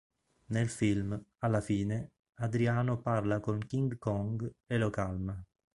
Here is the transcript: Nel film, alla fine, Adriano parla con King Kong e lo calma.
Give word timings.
Nel 0.47 0.67
film, 0.67 1.23
alla 1.41 1.61
fine, 1.61 2.13
Adriano 2.37 2.99
parla 3.03 3.39
con 3.39 3.59
King 3.59 3.99
Kong 3.99 4.51
e 4.65 4.77
lo 4.79 4.89
calma. 4.89 5.39